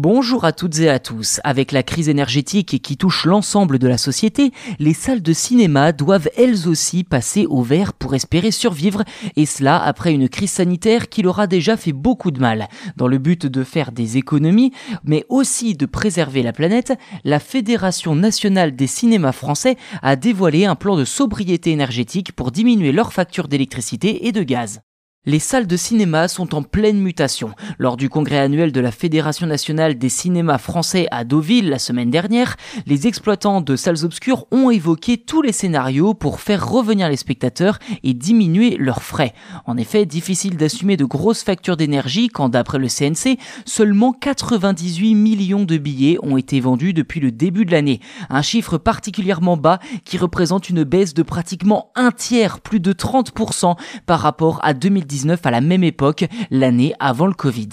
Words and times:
Bonjour 0.00 0.44
à 0.44 0.52
toutes 0.52 0.78
et 0.78 0.88
à 0.88 1.00
tous. 1.00 1.40
Avec 1.42 1.72
la 1.72 1.82
crise 1.82 2.08
énergétique 2.08 2.80
qui 2.80 2.96
touche 2.96 3.24
l'ensemble 3.24 3.80
de 3.80 3.88
la 3.88 3.98
société, 3.98 4.52
les 4.78 4.94
salles 4.94 5.22
de 5.22 5.32
cinéma 5.32 5.90
doivent 5.90 6.28
elles 6.36 6.68
aussi 6.68 7.02
passer 7.02 7.46
au 7.46 7.62
vert 7.62 7.92
pour 7.92 8.14
espérer 8.14 8.52
survivre, 8.52 9.02
et 9.34 9.44
cela 9.44 9.82
après 9.82 10.12
une 10.12 10.28
crise 10.28 10.52
sanitaire 10.52 11.08
qui 11.08 11.22
leur 11.22 11.40
a 11.40 11.48
déjà 11.48 11.76
fait 11.76 11.90
beaucoup 11.90 12.30
de 12.30 12.38
mal. 12.38 12.68
Dans 12.96 13.08
le 13.08 13.18
but 13.18 13.46
de 13.46 13.64
faire 13.64 13.90
des 13.90 14.18
économies, 14.18 14.70
mais 15.02 15.26
aussi 15.28 15.74
de 15.74 15.84
préserver 15.84 16.44
la 16.44 16.52
planète, 16.52 16.92
la 17.24 17.40
Fédération 17.40 18.14
nationale 18.14 18.76
des 18.76 18.86
cinémas 18.86 19.32
français 19.32 19.76
a 20.02 20.14
dévoilé 20.14 20.64
un 20.64 20.76
plan 20.76 20.96
de 20.96 21.04
sobriété 21.04 21.72
énergétique 21.72 22.30
pour 22.30 22.52
diminuer 22.52 22.92
leur 22.92 23.12
facture 23.12 23.48
d'électricité 23.48 24.28
et 24.28 24.30
de 24.30 24.44
gaz. 24.44 24.78
Les 25.26 25.40
salles 25.40 25.66
de 25.66 25.76
cinéma 25.76 26.28
sont 26.28 26.54
en 26.54 26.62
pleine 26.62 27.00
mutation. 27.00 27.50
Lors 27.78 27.96
du 27.96 28.08
congrès 28.08 28.38
annuel 28.38 28.70
de 28.70 28.80
la 28.80 28.92
Fédération 28.92 29.48
nationale 29.48 29.98
des 29.98 30.08
cinémas 30.08 30.58
français 30.58 31.08
à 31.10 31.24
Deauville 31.24 31.68
la 31.68 31.80
semaine 31.80 32.10
dernière, 32.10 32.56
les 32.86 33.08
exploitants 33.08 33.60
de 33.60 33.74
salles 33.74 34.04
obscures 34.04 34.46
ont 34.52 34.70
évoqué 34.70 35.18
tous 35.18 35.42
les 35.42 35.52
scénarios 35.52 36.14
pour 36.14 36.40
faire 36.40 36.66
revenir 36.66 37.08
les 37.08 37.16
spectateurs 37.16 37.80
et 38.04 38.14
diminuer 38.14 38.76
leurs 38.78 39.02
frais. 39.02 39.34
En 39.66 39.76
effet, 39.76 40.06
difficile 40.06 40.56
d'assumer 40.56 40.96
de 40.96 41.04
grosses 41.04 41.42
factures 41.42 41.76
d'énergie 41.76 42.28
quand 42.28 42.48
d'après 42.48 42.78
le 42.78 42.88
CNC, 42.88 43.38
seulement 43.66 44.12
98 44.12 45.16
millions 45.16 45.64
de 45.64 45.78
billets 45.78 46.18
ont 46.22 46.36
été 46.36 46.60
vendus 46.60 46.94
depuis 46.94 47.18
le 47.18 47.32
début 47.32 47.64
de 47.64 47.72
l'année. 47.72 48.00
Un 48.30 48.42
chiffre 48.42 48.78
particulièrement 48.78 49.56
bas 49.56 49.80
qui 50.04 50.16
représente 50.16 50.70
une 50.70 50.84
baisse 50.84 51.12
de 51.12 51.24
pratiquement 51.24 51.90
un 51.96 52.12
tiers, 52.12 52.60
plus 52.60 52.80
de 52.80 52.92
30% 52.92 53.76
par 54.06 54.20
rapport 54.20 54.60
à 54.62 54.74
2010 55.08 55.38
à 55.44 55.50
la 55.50 55.60
même 55.60 55.84
époque, 55.84 56.26
l'année 56.50 56.94
avant 57.00 57.26
le 57.26 57.34
Covid. 57.34 57.68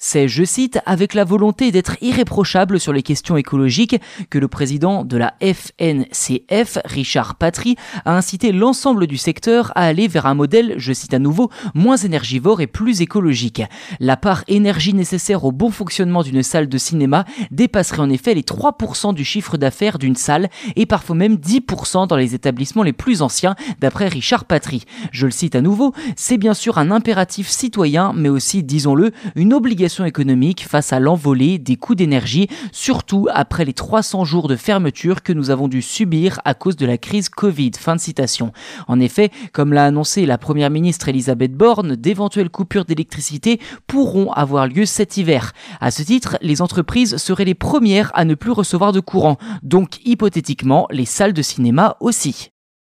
C'est, 0.00 0.28
je 0.28 0.44
cite, 0.44 0.78
avec 0.86 1.12
la 1.12 1.24
volonté 1.24 1.72
d'être 1.72 1.96
irréprochable 2.00 2.78
sur 2.78 2.92
les 2.92 3.02
questions 3.02 3.36
écologiques 3.36 3.96
que 4.30 4.38
le 4.38 4.46
président 4.46 5.04
de 5.04 5.16
la 5.16 5.34
FNCF, 5.42 6.78
Richard 6.84 7.34
Patry, 7.34 7.74
a 8.04 8.16
incité 8.16 8.52
l'ensemble 8.52 9.08
du 9.08 9.16
secteur 9.16 9.72
à 9.74 9.82
aller 9.82 10.06
vers 10.06 10.26
un 10.26 10.36
modèle, 10.36 10.74
je 10.76 10.92
cite 10.92 11.14
à 11.14 11.18
nouveau, 11.18 11.50
moins 11.74 11.96
énergivore 11.96 12.60
et 12.60 12.68
plus 12.68 13.00
écologique. 13.00 13.64
La 13.98 14.16
part 14.16 14.44
énergie 14.46 14.94
nécessaire 14.94 15.44
au 15.44 15.50
bon 15.50 15.72
fonctionnement 15.72 16.22
d'une 16.22 16.44
salle 16.44 16.68
de 16.68 16.78
cinéma 16.78 17.24
dépasserait 17.50 17.98
en 17.98 18.08
effet 18.08 18.34
les 18.34 18.42
3% 18.42 19.14
du 19.14 19.24
chiffre 19.24 19.56
d'affaires 19.56 19.98
d'une 19.98 20.14
salle 20.14 20.48
et 20.76 20.86
parfois 20.86 21.16
même 21.16 21.34
10% 21.34 22.06
dans 22.06 22.16
les 22.16 22.36
établissements 22.36 22.84
les 22.84 22.92
plus 22.92 23.20
anciens, 23.20 23.56
d'après 23.80 24.06
Richard 24.06 24.44
Patry. 24.44 24.84
Je 25.10 25.26
le 25.26 25.32
cite 25.32 25.56
à 25.56 25.60
nouveau, 25.60 25.92
c'est 26.14 26.38
bien 26.38 26.54
sûr 26.54 26.78
un 26.78 26.92
impératif 26.92 27.48
citoyen, 27.48 28.12
mais 28.14 28.28
aussi, 28.28 28.62
disons-le, 28.62 29.10
une 29.34 29.52
obligation 29.52 29.87
économique 30.04 30.66
face 30.68 30.92
à 30.92 31.00
l'envolée 31.00 31.58
des 31.58 31.76
coûts 31.76 31.94
d'énergie, 31.94 32.48
surtout 32.72 33.26
après 33.32 33.64
les 33.64 33.72
300 33.72 34.24
jours 34.24 34.48
de 34.48 34.56
fermeture 34.56 35.22
que 35.22 35.32
nous 35.32 35.50
avons 35.50 35.68
dû 35.68 35.82
subir 35.82 36.40
à 36.44 36.54
cause 36.54 36.76
de 36.76 36.86
la 36.86 36.98
crise 36.98 37.28
Covid. 37.28 37.72
Fin 37.78 37.96
de 37.96 38.00
citation. 38.00 38.52
En 38.86 39.00
effet, 39.00 39.30
comme 39.52 39.72
l'a 39.72 39.86
annoncé 39.86 40.26
la 40.26 40.38
première 40.38 40.70
ministre 40.70 41.08
Elisabeth 41.08 41.54
Borne, 41.54 41.96
d'éventuelles 41.96 42.50
coupures 42.50 42.84
d'électricité 42.84 43.60
pourront 43.86 44.30
avoir 44.32 44.66
lieu 44.66 44.84
cet 44.84 45.16
hiver. 45.16 45.52
À 45.80 45.90
ce 45.90 46.02
titre, 46.02 46.38
les 46.42 46.62
entreprises 46.62 47.16
seraient 47.16 47.44
les 47.44 47.54
premières 47.54 48.10
à 48.14 48.24
ne 48.24 48.34
plus 48.34 48.52
recevoir 48.52 48.92
de 48.92 49.00
courant, 49.00 49.38
donc 49.62 50.04
hypothétiquement 50.04 50.86
les 50.90 51.06
salles 51.06 51.32
de 51.32 51.42
cinéma 51.42 51.96
aussi. 52.00 52.50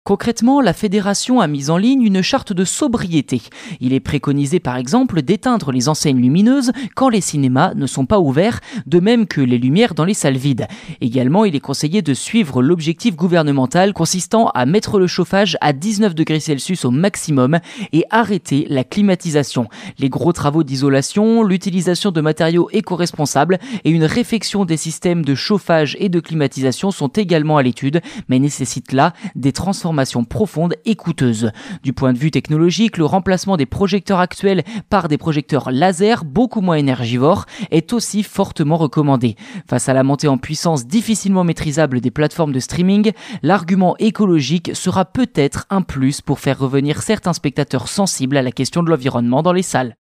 Concrètement, 0.07 0.61
la 0.61 0.75
fédération 0.75 1.41
a 1.41 1.47
mis 1.47 1.71
en 1.71 1.79
ligne 1.79 2.03
une 2.03 2.21
charte 2.21 2.53
de 2.53 2.67
sobriété. 2.67 3.41
Il 3.81 3.95
est 3.95 4.01
préconisé 4.01 4.61
par 4.61 4.77
exemple 4.77 5.23
d'éteindre 5.23 5.73
les 5.73 5.89
enseignes 5.89 6.21
lumineuses 6.21 6.73
quand 6.95 7.09
les 7.09 7.23
cinémas 7.23 7.73
ne 7.73 7.87
sont 7.87 8.05
pas 8.05 8.21
ouverts, 8.21 8.61
de 8.85 9.01
même 9.01 9.27
que 9.27 9.41
les 9.41 9.57
lumières 9.57 9.95
dans 9.95 10.05
les 10.05 10.13
salles 10.13 10.37
vides. 10.37 10.67
Également, 11.01 11.47
il 11.47 11.57
est 11.57 11.61
conseillé 11.61 12.03
de 12.03 12.13
suivre 12.13 12.63
l'objectif 12.63 13.17
gouvernemental 13.17 13.95
consistant 13.95 14.51
à 14.51 14.67
mettre 14.67 14.99
le 14.99 15.07
chauffage 15.07 15.57
à 15.63 15.73
19 15.73 16.15
degrés 16.15 16.39
Celsius 16.39 16.85
au 16.85 16.91
maximum 16.91 17.59
et 17.95 18.05
arrêter 18.11 18.67
la 18.69 18.85
climatisation. 18.85 19.69
Les 19.99 20.11
gros 20.11 20.35
travaux 20.35 20.65
d'isolation, 20.65 21.43
l'utilisation 21.43 22.11
de 22.11 22.21
matériaux 22.21 22.69
éco-responsables 22.73 23.59
et 23.85 23.91
une 23.91 24.05
réfection 24.05 24.67
des 24.67 24.77
systèmes 24.77 25.25
de 25.25 25.35
chauffage 25.35 25.97
et 25.99 26.11
de 26.11 26.21
climatisation 26.21 26.91
sont 26.91 27.09
également 27.09 27.57
à 27.57 27.63
l'étude, 27.63 28.03
mais 28.29 28.39
nécessitent 28.39 28.93
là 28.93 29.15
des 29.35 29.53
transformations 29.53 29.94
profonde 30.29 30.75
et 30.85 30.97
coûteuse. 30.97 31.51
Du 31.83 31.93
point 31.93 32.13
de 32.13 32.19
vue 32.19 32.31
technologique, 32.31 32.99
le 32.99 33.05
remplacement 33.05 33.57
des 33.57 33.67
projecteurs 33.67 34.19
actuels 34.19 34.63
par 34.91 35.09
des 35.09 35.19
projecteurs 35.19 35.71
laser 35.71 36.25
beaucoup 36.25 36.61
moins 36.61 36.77
énergivores 36.77 37.47
est 37.71 37.93
aussi 37.93 38.23
fortement 38.23 38.77
recommandé. 38.77 39.37
Face 39.69 39.89
à 39.89 39.95
la 39.95 40.03
montée 40.03 40.29
en 40.29 40.39
puissance 40.39 40.87
difficilement 40.87 41.45
maîtrisable 41.45 42.01
des 42.01 42.11
plateformes 42.11 42.53
de 42.53 42.61
streaming, 42.61 43.13
l'argument 43.43 43.97
écologique 43.99 44.73
sera 44.75 45.05
peut-être 45.05 45.67
un 45.71 45.83
plus 45.83 46.21
pour 46.21 46.41
faire 46.41 46.59
revenir 46.59 47.03
certains 47.03 47.33
spectateurs 47.33 47.89
sensibles 47.89 48.37
à 48.37 48.43
la 48.43 48.53
question 48.53 48.83
de 48.83 48.91
l'environnement 48.91 49.43
dans 49.43 49.53
les 49.53 49.63
salles. 49.63 49.97